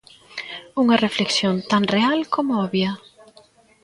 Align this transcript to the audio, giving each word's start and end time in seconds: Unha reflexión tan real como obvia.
Unha 0.81 1.01
reflexión 1.05 1.55
tan 1.71 1.83
real 1.95 2.19
como 2.35 2.53
obvia. 2.65 2.91